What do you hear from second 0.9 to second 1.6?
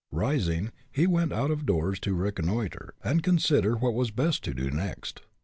he went out